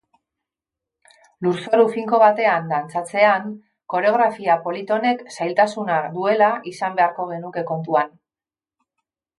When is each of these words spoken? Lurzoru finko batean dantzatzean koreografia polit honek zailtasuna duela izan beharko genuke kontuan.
Lurzoru 1.47 1.85
finko 1.97 2.19
batean 2.23 2.65
dantzatzean 2.71 3.45
koreografia 3.95 4.57
polit 4.65 4.97
honek 4.97 5.23
zailtasuna 5.37 6.01
duela 6.19 6.51
izan 6.75 7.01
beharko 7.03 7.29
genuke 7.35 7.69
kontuan. 7.75 8.17